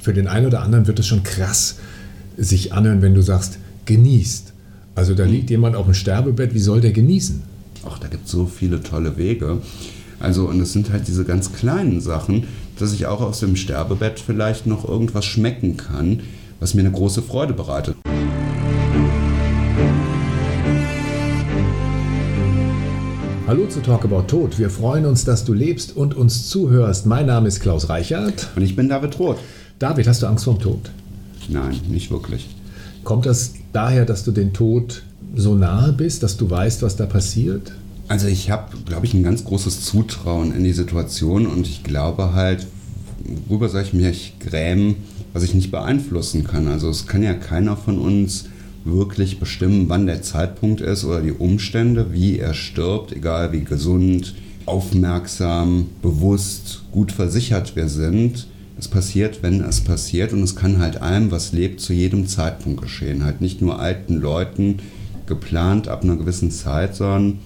[0.00, 1.76] Für den einen oder anderen wird es schon krass
[2.36, 4.52] sich anhören, wenn du sagst, genießt.
[4.94, 7.42] Also da liegt jemand auf dem Sterbebett, wie soll der genießen?
[7.86, 9.58] Ach, da gibt es so viele tolle Wege.
[10.20, 12.44] Also, und es sind halt diese ganz kleinen Sachen,
[12.78, 16.20] dass ich auch aus dem Sterbebett vielleicht noch irgendwas schmecken kann,
[16.60, 17.96] was mir eine große Freude bereitet.
[23.48, 24.58] Hallo zu Talk About Tod.
[24.58, 27.04] Wir freuen uns, dass du lebst und uns zuhörst.
[27.04, 28.48] Mein Name ist Klaus Reichert.
[28.56, 29.38] Und ich bin David Roth.
[29.82, 30.92] David, hast du Angst vorm Tod?
[31.48, 32.48] Nein, nicht wirklich.
[33.02, 35.02] Kommt das daher, dass du den Tod
[35.34, 37.72] so nahe bist, dass du weißt, was da passiert?
[38.06, 42.32] Also ich habe, glaube ich, ein ganz großes Zutrauen in die Situation und ich glaube
[42.32, 42.68] halt,
[43.48, 44.94] worüber soll ich mich grämen,
[45.32, 46.68] was ich nicht beeinflussen kann.
[46.68, 48.44] Also es kann ja keiner von uns
[48.84, 54.36] wirklich bestimmen, wann der Zeitpunkt ist oder die Umstände, wie er stirbt, egal wie gesund,
[54.64, 58.46] aufmerksam, bewusst, gut versichert wir sind.
[58.82, 62.82] Es passiert, wenn es passiert und es kann halt allem, was lebt, zu jedem Zeitpunkt
[62.82, 63.24] geschehen.
[63.24, 64.80] Halt nicht nur alten Leuten
[65.26, 67.38] geplant ab einer gewissen Zeit, sondern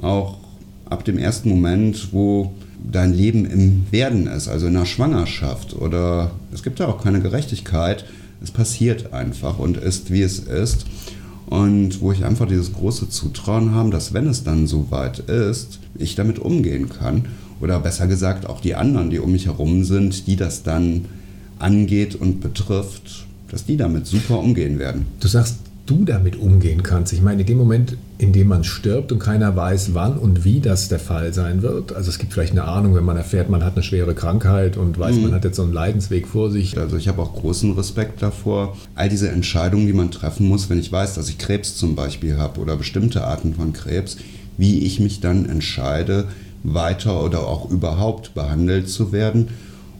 [0.00, 0.38] auch
[0.88, 2.54] ab dem ersten Moment, wo
[2.90, 7.20] dein Leben im Werden ist, also in der Schwangerschaft oder es gibt ja auch keine
[7.20, 8.04] Gerechtigkeit
[8.42, 10.86] es passiert einfach und ist, wie es ist.
[11.46, 16.14] Und wo ich einfach dieses große Zutrauen habe, dass wenn es dann soweit ist, ich
[16.14, 17.24] damit umgehen kann.
[17.60, 21.06] Oder besser gesagt auch die anderen, die um mich herum sind, die das dann
[21.58, 25.06] angeht und betrifft, dass die damit super umgehen werden.
[25.20, 25.56] Du sagst,
[25.88, 27.12] du damit umgehen kannst.
[27.14, 30.60] Ich meine, in dem Moment, in dem man stirbt und keiner weiß, wann und wie
[30.60, 31.94] das der Fall sein wird.
[31.94, 34.98] Also es gibt vielleicht eine Ahnung, wenn man erfährt, man hat eine schwere Krankheit und
[34.98, 35.22] weiß, mhm.
[35.22, 36.76] man hat jetzt so einen Leidensweg vor sich.
[36.76, 38.76] Also ich habe auch großen Respekt davor.
[38.94, 42.36] All diese Entscheidungen, die man treffen muss, wenn ich weiß, dass ich Krebs zum Beispiel
[42.36, 44.18] habe oder bestimmte Arten von Krebs,
[44.58, 46.26] wie ich mich dann entscheide,
[46.62, 49.48] weiter oder auch überhaupt behandelt zu werden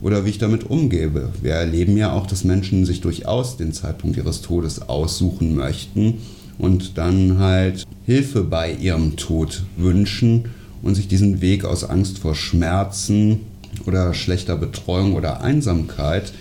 [0.02, 1.30] oder wie ich damit umgebe.
[1.42, 6.18] Wir erleben ja auch, dass Menschen sich durchaus den Zeitpunkt ihres Todes aussuchen möchten
[6.58, 10.46] und dann halt Hilfe bei ihrem Tod wünschen
[10.82, 13.40] und sich diesen Weg aus Angst vor Schmerzen
[13.86, 16.32] oder schlechter Betreuung oder Einsamkeit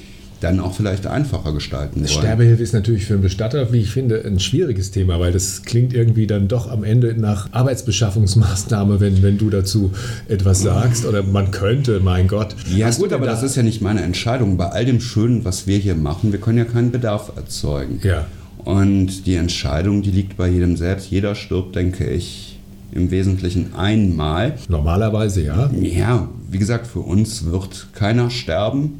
[0.42, 2.08] dann auch vielleicht einfacher gestalten wollen.
[2.08, 5.94] Sterbehilfe ist natürlich für einen Bestatter, wie ich finde, ein schwieriges Thema, weil das klingt
[5.94, 9.92] irgendwie dann doch am Ende nach Arbeitsbeschaffungsmaßnahme, wenn, wenn du dazu
[10.28, 11.06] etwas sagst.
[11.06, 12.56] Oder man könnte, mein Gott.
[12.76, 14.58] Ja gut, aber da das ist ja nicht meine Entscheidung.
[14.58, 18.00] Bei all dem Schönen, was wir hier machen, wir können ja keinen Bedarf erzeugen.
[18.04, 18.26] Ja.
[18.64, 21.10] Und die Entscheidung, die liegt bei jedem selbst.
[21.10, 22.57] Jeder stirbt, denke ich,
[22.92, 24.56] im Wesentlichen einmal.
[24.70, 25.70] Normalerweise ja.
[25.82, 29.00] Ja, wie gesagt, für uns wird keiner sterben,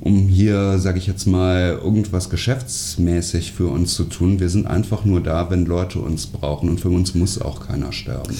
[0.00, 4.40] um hier, sage ich jetzt mal, irgendwas geschäftsmäßig für uns zu tun.
[4.40, 7.92] Wir sind einfach nur da, wenn Leute uns brauchen und für uns muss auch keiner
[7.92, 8.34] sterben.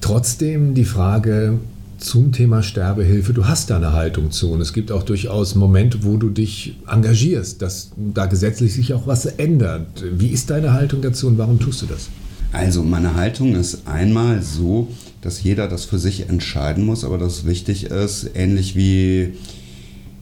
[0.00, 1.58] Trotzdem die Frage
[1.98, 3.32] zum Thema Sterbehilfe.
[3.32, 6.76] Du hast da eine Haltung zu und es gibt auch durchaus Momente, wo du dich
[6.88, 10.02] engagierst, dass da gesetzlich sich auch was ändert.
[10.12, 12.08] Wie ist deine Haltung dazu und warum tust du das?
[12.52, 14.88] Also meine Haltung ist einmal so,
[15.20, 19.34] dass jeder das für sich entscheiden muss, aber dass wichtig ist, ähnlich wie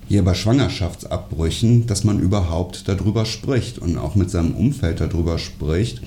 [0.08, 6.02] hier bei Schwangerschaftsabbrüchen, dass man überhaupt darüber spricht und auch mit seinem Umfeld darüber spricht.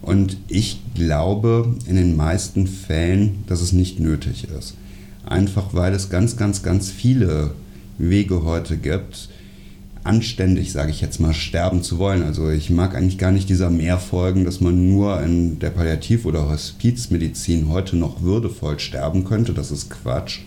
[0.00, 4.74] Und ich glaube in den meisten Fällen, dass es nicht nötig ist.
[5.26, 7.52] Einfach weil es ganz, ganz, ganz viele
[7.98, 9.28] Wege heute gibt,
[10.06, 12.22] anständig, sage ich jetzt mal, sterben zu wollen.
[12.22, 16.48] Also ich mag eigentlich gar nicht dieser Mehrfolgen, dass man nur in der Palliativ- oder
[16.48, 19.52] Hospizmedizin heute noch würdevoll sterben könnte.
[19.52, 20.40] Das ist Quatsch.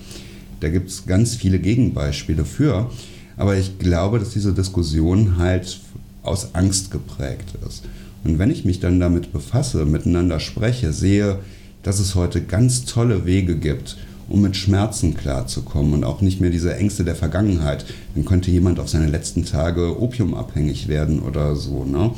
[0.60, 2.90] Da gibt es ganz viele Gegenbeispiele für.
[3.38, 5.80] Aber ich glaube, dass diese Diskussion halt
[6.24, 7.84] aus Angst geprägt ist.
[8.24, 11.40] Und wenn ich mich dann damit befasse, miteinander spreche, sehe,
[11.84, 13.98] dass es heute ganz tolle Wege gibt,
[14.30, 17.86] um mit Schmerzen klarzukommen und auch nicht mehr diese Ängste der Vergangenheit.
[18.16, 21.84] Dann könnte jemand auf seine letzten Tage opiumabhängig werden oder so.
[21.84, 22.12] Ne?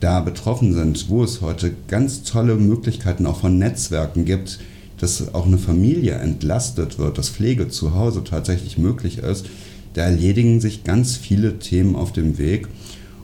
[0.00, 4.58] Da betroffen sind, wo es heute ganz tolle Möglichkeiten auch von Netzwerken gibt,
[4.98, 9.46] dass auch eine Familie entlastet wird, dass Pflege zu Hause tatsächlich möglich ist,
[9.94, 12.68] da erledigen sich ganz viele Themen auf dem Weg.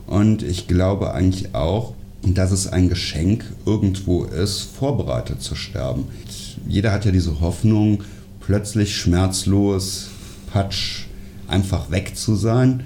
[0.07, 6.05] Und ich glaube eigentlich auch, dass es ein Geschenk irgendwo ist, vorbereitet zu sterben
[6.67, 8.03] jeder hat ja diese Hoffnung,
[8.39, 10.09] plötzlich schmerzlos,
[10.51, 11.05] patsch,
[11.47, 12.83] einfach weg zu sein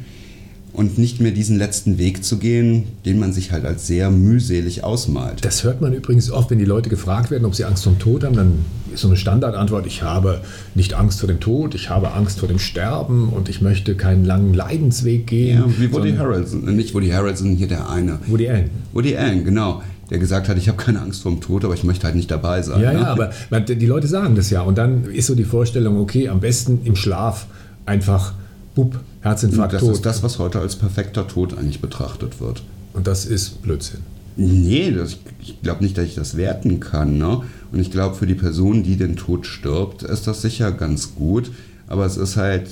[0.76, 4.84] und nicht mehr diesen letzten Weg zu gehen, den man sich halt als sehr mühselig
[4.84, 5.44] ausmalt.
[5.46, 8.00] Das hört man übrigens oft, wenn die Leute gefragt werden, ob sie Angst vor dem
[8.00, 10.42] Tod haben, dann ist so eine Standardantwort, ich habe
[10.74, 14.26] nicht Angst vor dem Tod, ich habe Angst vor dem Sterben und ich möchte keinen
[14.26, 15.60] langen Leidensweg gehen.
[15.60, 18.20] Ja, wie Woody Harrelson, nicht Woody Harrelson, hier der eine.
[18.28, 18.70] Woody Allen.
[18.94, 21.84] Woody Allen, genau der gesagt hat, ich habe keine Angst vor dem Tod, aber ich
[21.84, 22.82] möchte halt nicht dabei sein.
[22.82, 23.00] Ja, ne?
[23.00, 23.32] ja, aber
[23.62, 24.62] die Leute sagen das ja.
[24.62, 27.48] Und dann ist so die Vorstellung, okay, am besten im Schlaf
[27.86, 28.34] einfach,
[28.76, 29.94] bupp, Herzinfarkt, das Tod.
[29.94, 32.64] ist das, was heute als perfekter Tod eigentlich betrachtet wird.
[32.94, 34.02] Und das ist Blödsinn.
[34.38, 37.18] Nee, das, ich glaube nicht, dass ich das werten kann.
[37.18, 37.42] Ne?
[37.72, 41.52] Und ich glaube, für die Person, die den Tod stirbt, ist das sicher ganz gut.
[41.88, 42.68] Aber es ist halt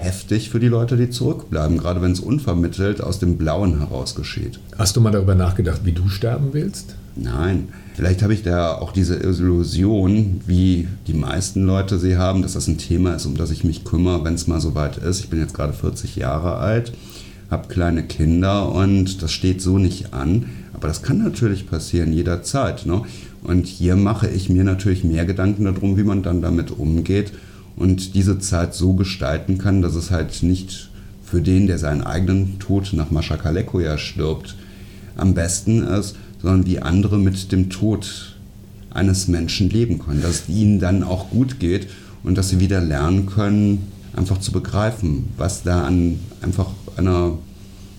[0.00, 4.58] heftig für die Leute, die zurückbleiben, gerade wenn es unvermittelt aus dem Blauen heraus geschieht.
[4.78, 6.96] Hast du mal darüber nachgedacht, wie du sterben willst?
[7.16, 12.54] Nein, vielleicht habe ich da auch diese Illusion, wie die meisten Leute sie haben, dass
[12.54, 15.20] das ein Thema ist, um das ich mich kümmere, wenn es mal soweit ist.
[15.20, 16.92] Ich bin jetzt gerade 40 Jahre alt,
[17.50, 20.46] habe kleine Kinder und das steht so nicht an.
[20.72, 22.86] Aber das kann natürlich passieren jederzeit.
[22.86, 23.02] Ne?
[23.42, 27.32] Und hier mache ich mir natürlich mehr Gedanken darum, wie man dann damit umgeht
[27.80, 30.90] und diese Zeit so gestalten kann, dass es halt nicht
[31.24, 34.54] für den, der seinen eigenen Tod nach Mascha Kaleko ja stirbt,
[35.16, 38.36] am besten ist, sondern wie andere mit dem Tod
[38.90, 41.88] eines Menschen leben können, dass es ihnen dann auch gut geht
[42.22, 46.66] und dass sie wieder lernen können, einfach zu begreifen, was da an einfach
[46.98, 47.38] einer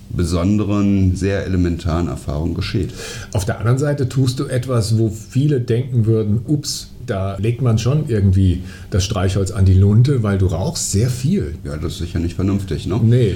[0.09, 2.91] besonderen, sehr elementaren Erfahrung geschieht.
[3.33, 7.77] Auf der anderen Seite tust du etwas, wo viele denken würden, ups, da legt man
[7.77, 11.55] schon irgendwie das Streichholz an die Lunte, weil du rauchst sehr viel.
[11.65, 12.99] Ja, das ist sicher nicht vernünftig, ne?
[13.03, 13.35] Nee.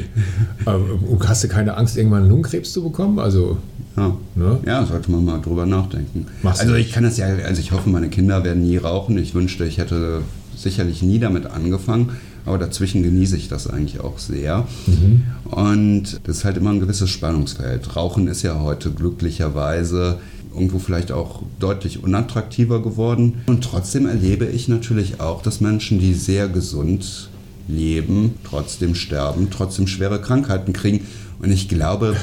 [0.65, 3.19] Und hast du keine Angst, irgendwann Lungenkrebs zu bekommen?
[3.19, 3.57] Also,
[3.97, 4.15] ja.
[4.35, 4.59] Ne?
[4.65, 6.27] ja, sollte man mal drüber nachdenken.
[6.41, 9.17] Machst also ich kann das ja, also ich hoffe, meine Kinder werden nie rauchen.
[9.17, 10.21] Ich wünschte, ich hätte
[10.55, 12.11] sicherlich nie damit angefangen,
[12.45, 14.65] aber dazwischen genieße ich das eigentlich auch sehr.
[14.87, 15.23] Mhm.
[15.51, 17.95] Und das ist halt immer ein gewisses Spannungsfeld.
[17.97, 20.19] Rauchen ist ja heute glücklicherweise
[20.55, 23.43] irgendwo vielleicht auch deutlich unattraktiver geworden.
[23.45, 27.29] Und trotzdem erlebe ich natürlich auch, dass Menschen, die sehr gesund
[27.67, 31.05] leben, trotzdem sterben, trotzdem schwere Krankheiten kriegen.
[31.39, 32.15] Und ich glaube,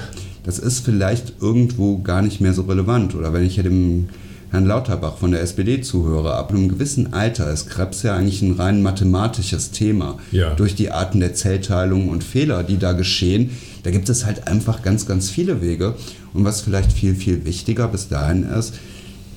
[0.44, 3.14] das ist vielleicht irgendwo gar nicht mehr so relevant.
[3.14, 4.08] Oder wenn ich hier dem
[4.50, 8.52] Herrn Lauterbach von der SPD zuhöre, ab einem gewissen Alter ist Krebs ja eigentlich ein
[8.52, 10.19] rein mathematisches Thema.
[10.31, 10.55] Ja.
[10.55, 13.50] Durch die Arten der Zellteilung und Fehler, die da geschehen,
[13.82, 15.94] da gibt es halt einfach ganz, ganz viele Wege.
[16.32, 18.75] Und was vielleicht viel, viel wichtiger bis dahin ist,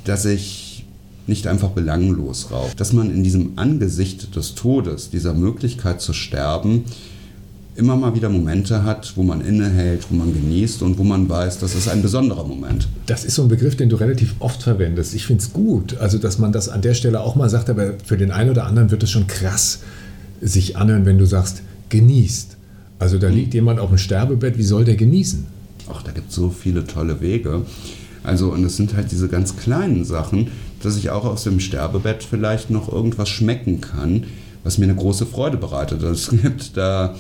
[0.06, 0.86] dass ich
[1.28, 2.76] nicht einfach belanglos rauche.
[2.76, 6.84] Dass man in diesem Angesicht des Todes, dieser Möglichkeit zu sterben,
[7.76, 11.60] immer mal wieder Momente hat, wo man innehält, wo man genießt und wo man weiß,
[11.60, 12.88] das ist ein besonderer Moment.
[13.06, 15.14] Das ist so ein Begriff, den du relativ oft verwendest.
[15.14, 17.94] Ich finde es gut, also dass man das an der Stelle auch mal sagt, aber
[18.04, 19.80] für den einen oder anderen wird es schon krass
[20.42, 22.55] sich anhören, wenn du sagst, genießt.
[23.00, 25.46] Also da liegt jemand auf dem Sterbebett, wie soll der genießen?
[25.92, 27.64] Ach, da gibt es so viele tolle Wege.
[28.24, 30.50] Also, und es sind halt diese ganz kleinen Sachen,
[30.82, 34.24] dass ich auch aus dem Sterbebett vielleicht noch irgendwas schmecken kann,
[34.64, 36.02] was mir eine große Freude bereitet.
[36.04, 37.16] Es gibt da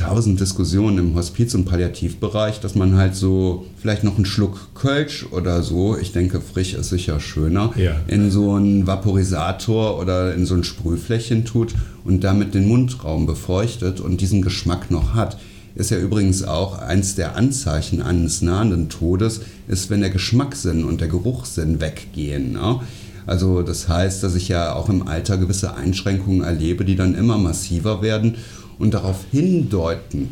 [0.00, 5.26] tausend Diskussionen im Hospiz- und Palliativbereich, dass man halt so vielleicht noch einen Schluck Kölsch
[5.30, 7.96] oder so, ich denke, frisch ist sicher schöner, Ja.
[8.06, 11.74] in so einen Vaporisator oder in so ein Sprühfläschchen tut
[12.04, 15.36] und damit den Mundraum befeuchtet und diesen Geschmack noch hat.
[15.74, 21.00] Ist ja übrigens auch eins der Anzeichen eines nahenden Todes, ist, wenn der Geschmackssinn und
[21.02, 22.52] der Geruchssinn weggehen.
[22.52, 22.80] Ne?
[23.26, 27.36] Also das heißt, dass ich ja auch im Alter gewisse Einschränkungen erlebe, die dann immer
[27.38, 28.36] massiver werden
[28.80, 30.30] und darauf hindeuten,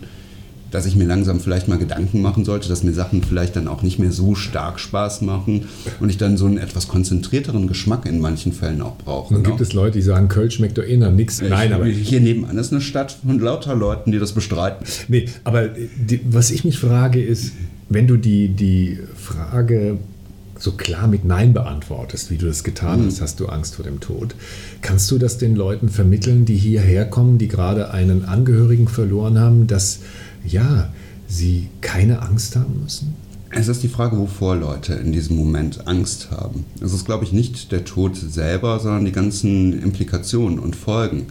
[0.70, 3.82] dass ich mir langsam vielleicht mal Gedanken machen sollte, dass mir Sachen vielleicht dann auch
[3.82, 5.66] nicht mehr so stark Spaß machen
[6.00, 9.32] und ich dann so einen etwas konzentrierteren Geschmack in manchen Fällen auch brauche.
[9.32, 9.48] Nun ne?
[9.48, 11.40] gibt es Leute, die sagen, Kölsch schmeckt doch eh nach nichts.
[11.40, 14.86] Nein, aber hier nebenan ist eine Stadt von lauter Leuten, die das bestreiten.
[15.08, 17.52] Nee, aber die, was ich mich frage ist,
[17.88, 19.98] wenn du die, die Frage
[20.58, 24.00] so klar mit Nein beantwortest, wie du das getan hast, hast du Angst vor dem
[24.00, 24.34] Tod.
[24.82, 29.66] Kannst du das den Leuten vermitteln, die hierher kommen, die gerade einen Angehörigen verloren haben,
[29.66, 30.00] dass
[30.44, 30.92] ja,
[31.28, 33.14] sie keine Angst haben müssen?
[33.50, 36.66] Es ist die Frage, wovor Leute in diesem Moment Angst haben.
[36.82, 41.26] Es ist, glaube ich, nicht der Tod selber, sondern die ganzen Implikationen und Folgen.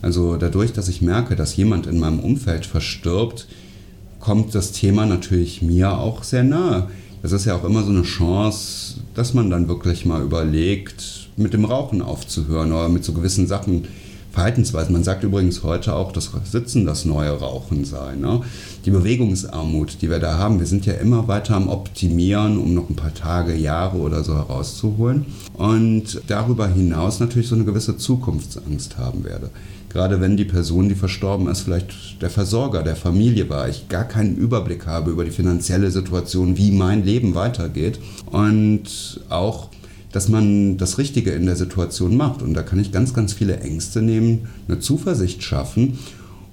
[0.00, 3.48] Also dadurch, dass ich merke, dass jemand in meinem Umfeld verstirbt,
[4.18, 6.88] kommt das Thema natürlich mir auch sehr nahe.
[7.22, 11.52] Das ist ja auch immer so eine Chance, dass man dann wirklich mal überlegt, mit
[11.52, 13.86] dem Rauchen aufzuhören oder mit so gewissen Sachen,
[14.32, 14.94] Verhaltensweisen.
[14.94, 18.16] Man sagt übrigens heute auch, dass Sitzen das neue Rauchen sei.
[18.16, 18.40] Ne?
[18.84, 22.88] Die Bewegungsarmut, die wir da haben, wir sind ja immer weiter am Optimieren, um noch
[22.88, 25.26] ein paar Tage, Jahre oder so herauszuholen.
[25.52, 29.50] Und darüber hinaus natürlich so eine gewisse Zukunftsangst haben werde.
[29.92, 34.04] Gerade wenn die Person, die verstorben ist, vielleicht der Versorger der Familie war, ich gar
[34.04, 37.98] keinen Überblick habe über die finanzielle Situation, wie mein Leben weitergeht.
[38.30, 39.68] Und auch
[40.12, 42.42] dass man das Richtige in der Situation macht.
[42.42, 45.98] Und da kann ich ganz, ganz viele Ängste nehmen, eine Zuversicht schaffen.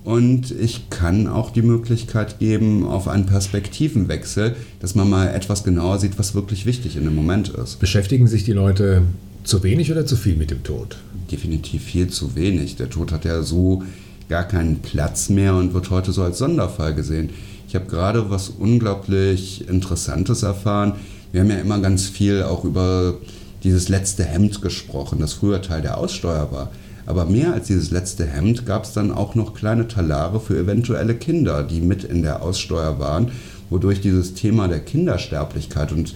[0.05, 6.00] Und ich kann auch die Möglichkeit geben auf einen Perspektivenwechsel, dass man mal etwas genauer
[6.00, 7.79] sieht, was wirklich wichtig in dem Moment ist.
[7.79, 9.03] Beschäftigen sich die Leute
[9.43, 10.98] zu wenig oder zu viel mit dem Tod?
[11.31, 12.75] Definitiv viel zu wenig.
[12.75, 13.84] Der Tod hat ja so
[14.29, 17.29] gar keinen Platz mehr und wird heute so als Sonderfall gesehen.
[17.67, 20.93] Ich habe gerade was unglaublich Interessantes erfahren.
[21.31, 23.17] Wir haben ja immer ganz viel auch über
[23.63, 26.72] dieses letzte Hemd gesprochen, das früher Teil der Aussteuer war.
[27.05, 31.15] Aber mehr als dieses letzte Hemd gab es dann auch noch kleine Talare für eventuelle
[31.15, 33.31] Kinder, die mit in der Aussteuer waren,
[33.69, 36.13] wodurch dieses Thema der Kindersterblichkeit und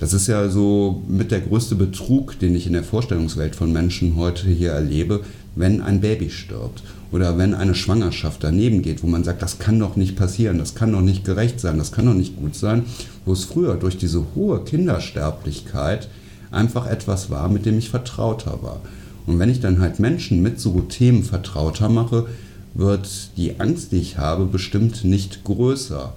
[0.00, 4.16] das ist ja so mit der größte Betrug, den ich in der Vorstellungswelt von Menschen
[4.16, 5.20] heute hier erlebe,
[5.54, 9.78] wenn ein Baby stirbt oder wenn eine Schwangerschaft daneben geht, wo man sagt, das kann
[9.78, 12.84] doch nicht passieren, das kann doch nicht gerecht sein, das kann doch nicht gut sein,
[13.26, 16.08] wo es früher durch diese hohe Kindersterblichkeit
[16.50, 18.80] einfach etwas war, mit dem ich vertrauter war.
[19.26, 22.26] Und wenn ich dann halt Menschen mit so Themen vertrauter mache,
[22.72, 26.14] wird die Angst, die ich habe, bestimmt nicht größer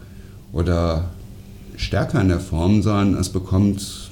[0.53, 1.09] oder
[1.77, 4.11] stärker in der Form, sondern es bekommt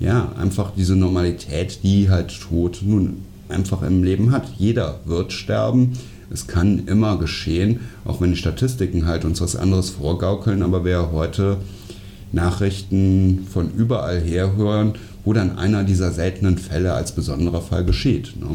[0.00, 4.46] ja einfach diese Normalität, die halt Tod nun einfach im Leben hat.
[4.58, 5.92] Jeder wird sterben.
[6.30, 11.12] Es kann immer geschehen, auch wenn die Statistiken halt uns was anderes vorgaukeln, aber wer
[11.12, 11.58] heute
[12.32, 18.34] Nachrichten von überall her hören, wo dann einer dieser seltenen Fälle als besonderer Fall geschieht.
[18.38, 18.46] Ne?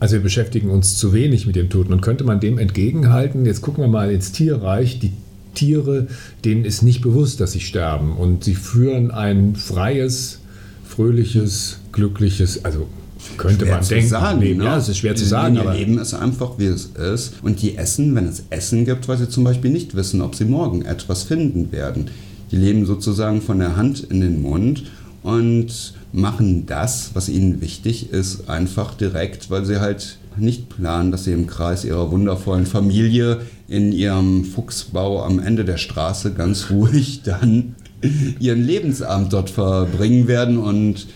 [0.00, 3.60] Also wir beschäftigen uns zu wenig mit dem Toten und könnte man dem entgegenhalten, jetzt
[3.60, 5.12] gucken wir mal ins Tierreich, die
[5.54, 6.06] Tiere,
[6.44, 8.16] denen ist nicht bewusst, dass sie sterben.
[8.16, 10.40] Und sie führen ein freies,
[10.84, 12.86] fröhliches, glückliches, also
[13.36, 14.08] könnte schwer man denken.
[14.08, 14.58] Sagen, Leben.
[14.58, 14.64] Ne?
[14.64, 15.56] Ja, es ist schwer zu sagen.
[15.56, 17.34] Ihr Leben ist einfach, wie es ist.
[17.42, 20.44] Und die essen, wenn es Essen gibt, weil sie zum Beispiel nicht wissen, ob sie
[20.44, 22.10] morgen etwas finden werden.
[22.50, 24.84] Die leben sozusagen von der Hand in den Mund
[25.22, 31.24] und machen das, was ihnen wichtig ist, einfach direkt, weil sie halt nicht planen, dass
[31.24, 33.40] sie im Kreis ihrer wundervollen Familie
[33.72, 37.74] in ihrem Fuchsbau am Ende der Straße ganz ruhig dann
[38.38, 41.06] ihren Lebensabend dort verbringen werden und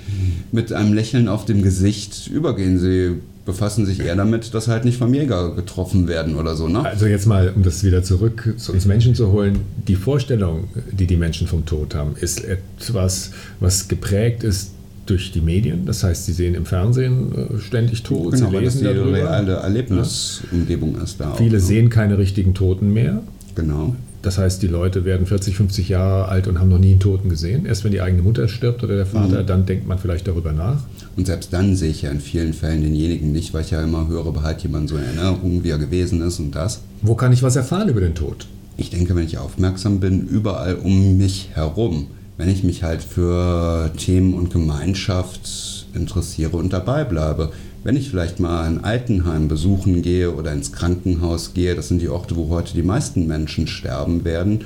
[0.52, 2.78] mit einem Lächeln auf dem Gesicht übergehen.
[2.78, 6.68] Sie befassen sich eher damit, dass halt nicht vom Jäger getroffen werden oder so.
[6.68, 6.84] Ne?
[6.84, 11.06] Also jetzt mal, um das wieder zurück zu uns Menschen zu holen, die Vorstellung, die
[11.06, 14.72] die Menschen vom Tod haben, ist etwas, was geprägt ist
[15.06, 15.86] durch die Medien.
[15.86, 19.12] Das heißt, sie sehen im Fernsehen äh, ständig tot, genau, sie lesen darüber.
[19.12, 21.60] reale Erlebnisumgebung ist da Viele auch, ne?
[21.60, 23.22] sehen keine richtigen Toten mehr.
[23.54, 23.94] Genau.
[24.26, 27.28] Das heißt, die Leute werden 40, 50 Jahre alt und haben noch nie einen Toten
[27.28, 27.64] gesehen.
[27.64, 29.46] Erst wenn die eigene Mutter stirbt oder der Vater, mhm.
[29.46, 30.82] dann denkt man vielleicht darüber nach.
[31.16, 34.08] Und selbst dann sehe ich ja in vielen Fällen denjenigen nicht, weil ich ja immer
[34.08, 36.80] höre, behalt jemand so in Erinnerung, wie er gewesen ist und das.
[37.02, 38.48] Wo kann ich was erfahren über den Tod?
[38.76, 43.90] Ich denke, wenn ich aufmerksam bin, überall um mich herum wenn ich mich halt für
[43.96, 47.52] Themen und Gemeinschaft interessiere und dabei bleibe.
[47.82, 52.08] Wenn ich vielleicht mal ein Altenheim besuchen gehe oder ins Krankenhaus gehe, das sind die
[52.08, 54.64] Orte, wo heute die meisten Menschen sterben werden.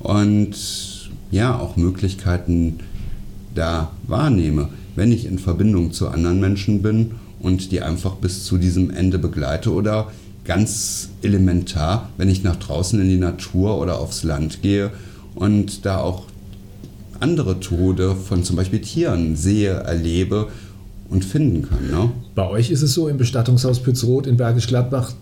[0.00, 0.56] Und
[1.30, 2.80] ja, auch Möglichkeiten
[3.54, 4.68] da wahrnehme.
[4.94, 9.18] Wenn ich in Verbindung zu anderen Menschen bin und die einfach bis zu diesem Ende
[9.18, 10.10] begleite oder
[10.44, 14.90] ganz elementar, wenn ich nach draußen in die Natur oder aufs Land gehe
[15.34, 16.24] und da auch
[17.20, 20.48] andere Tode von zum Beispiel Tieren sehe, erlebe
[21.08, 21.90] und finden kann.
[21.90, 22.10] Ne?
[22.34, 25.12] Bei euch ist es so im Bestattungshaus Pützroth in Bergisch Gladbach,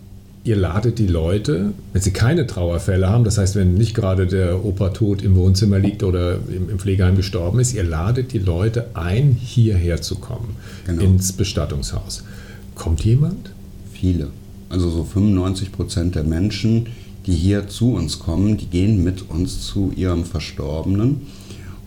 [0.45, 4.63] ihr ladet die Leute, wenn sie keine Trauerfälle haben, das heißt, wenn nicht gerade der
[4.63, 8.85] Opa tot im Wohnzimmer liegt oder im, im Pflegeheim gestorben ist, ihr ladet die Leute
[8.93, 11.01] ein, hierher zu kommen, genau.
[11.01, 12.23] ins Bestattungshaus.
[12.75, 13.51] Kommt jemand?
[13.91, 14.27] Viele.
[14.69, 16.87] Also so 95 Prozent der Menschen,
[17.25, 21.21] die hier zu uns kommen, die gehen mit uns zu ihrem Verstorbenen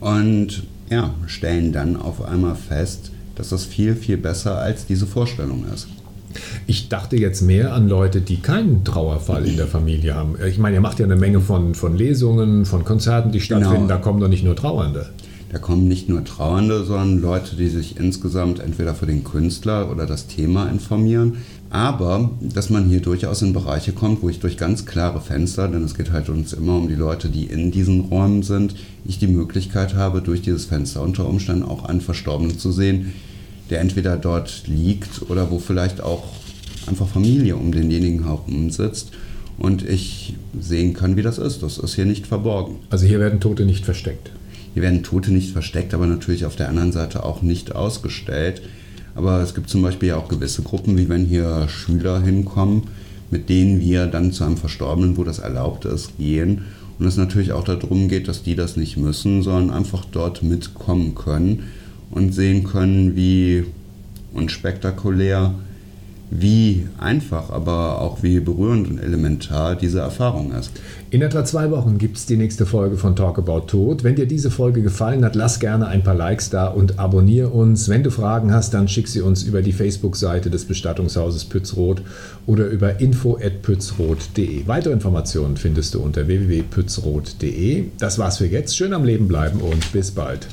[0.00, 5.64] und ja, stellen dann auf einmal fest, dass das viel, viel besser als diese Vorstellung
[5.73, 5.88] ist.
[6.67, 10.37] Ich dachte jetzt mehr an Leute, die keinen Trauerfall in der Familie haben.
[10.47, 13.75] Ich meine, ihr macht ja eine Menge von, von Lesungen, von Konzerten, die stattfinden.
[13.75, 13.88] Genau.
[13.88, 15.11] Da kommen doch nicht nur Trauernde.
[15.50, 20.05] Da kommen nicht nur Trauernde, sondern Leute, die sich insgesamt entweder für den Künstler oder
[20.05, 21.38] das Thema informieren,
[21.71, 25.85] aber dass man hier durchaus in Bereiche kommt, wo ich durch ganz klare Fenster, denn
[25.85, 28.75] es geht halt uns immer um die Leute, die in diesen Räumen sind,
[29.07, 33.14] ich die Möglichkeit habe, durch dieses Fenster unter Umständen auch einen Verstorbenen zu sehen,
[33.71, 36.25] der entweder dort liegt oder wo vielleicht auch
[36.87, 39.12] einfach Familie um denjenigen herum sitzt
[39.59, 41.62] und ich sehen kann, wie das ist.
[41.62, 42.76] Das ist hier nicht verborgen.
[42.90, 44.31] Also hier werden Tote nicht versteckt.
[44.78, 48.62] Hier werden Tote nicht versteckt, aber natürlich auf der anderen Seite auch nicht ausgestellt.
[49.16, 52.85] Aber es gibt zum Beispiel auch gewisse Gruppen, wie wenn hier Schüler hinkommen,
[53.28, 56.62] mit denen wir dann zu einem Verstorbenen, wo das erlaubt ist, gehen.
[56.97, 61.16] Und es natürlich auch darum geht, dass die das nicht müssen, sondern einfach dort mitkommen
[61.16, 61.64] können
[62.12, 63.64] und sehen können, wie
[64.32, 65.54] unspektakulär
[66.30, 70.73] wie einfach, aber auch wie berührend und elementar diese Erfahrung ist.
[71.11, 74.04] In etwa zwei Wochen gibt es die nächste Folge von Talk About Tod.
[74.04, 77.88] Wenn dir diese Folge gefallen hat, lass gerne ein paar Likes da und abonniere uns.
[77.88, 82.02] Wenn du Fragen hast, dann schick sie uns über die Facebook-Seite des Bestattungshauses Pützroth
[82.47, 84.66] oder über info.pützroth.de.
[84.66, 87.87] Weitere Informationen findest du unter www.pützroth.de.
[87.99, 88.76] Das war's für jetzt.
[88.76, 90.47] Schön am Leben bleiben und bis bald.